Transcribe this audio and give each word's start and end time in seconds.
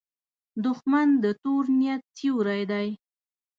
دښمن 0.65 1.07
د 1.23 1.25
تور 1.43 1.63
نیت 1.79 2.01
سیوری 2.15 2.63
دی 2.71 2.87